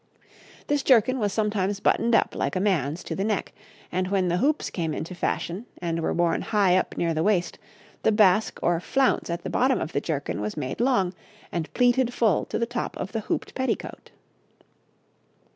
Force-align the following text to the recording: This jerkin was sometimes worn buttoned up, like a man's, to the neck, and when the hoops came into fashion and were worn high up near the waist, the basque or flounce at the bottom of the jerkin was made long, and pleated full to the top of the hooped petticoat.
This 0.65 0.81
jerkin 0.81 1.19
was 1.19 1.31
sometimes 1.31 1.77
worn 1.79 1.83
buttoned 1.83 2.15
up, 2.15 2.33
like 2.33 2.55
a 2.55 2.59
man's, 2.59 3.03
to 3.03 3.15
the 3.15 3.23
neck, 3.23 3.53
and 3.91 4.07
when 4.07 4.29
the 4.29 4.37
hoops 4.37 4.71
came 4.71 4.95
into 4.95 5.13
fashion 5.13 5.67
and 5.79 5.99
were 5.99 6.11
worn 6.11 6.41
high 6.41 6.75
up 6.75 6.97
near 6.97 7.13
the 7.13 7.21
waist, 7.21 7.59
the 8.01 8.11
basque 8.11 8.57
or 8.63 8.79
flounce 8.79 9.29
at 9.29 9.43
the 9.43 9.49
bottom 9.51 9.79
of 9.79 9.93
the 9.93 10.01
jerkin 10.01 10.41
was 10.41 10.57
made 10.57 10.81
long, 10.81 11.13
and 11.51 11.71
pleated 11.75 12.15
full 12.15 12.45
to 12.45 12.57
the 12.57 12.65
top 12.65 12.97
of 12.97 13.11
the 13.11 13.19
hooped 13.19 13.53
petticoat. 13.53 14.09